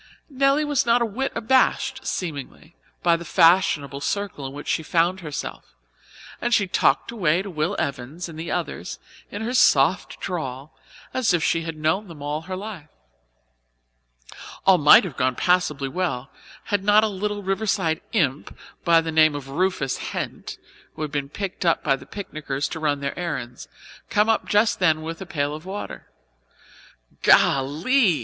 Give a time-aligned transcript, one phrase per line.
[0.31, 5.19] Nelly was not a whit abashed, seemingly, by the fashionable circle in which she found
[5.19, 5.75] herself,
[6.41, 8.97] and she talked away to Will Evans and the others
[9.29, 10.75] in her soft drawl
[11.13, 12.87] as if she had known them all her life.
[14.65, 16.31] All might have gone passably well,
[16.63, 20.57] had not a little Riverside imp, by name of Rufus Hent,
[20.95, 23.67] who had been picked up by the picnickers to run their errands,
[24.09, 26.07] come up just then with a pail of water.
[27.21, 28.19] "Golly!"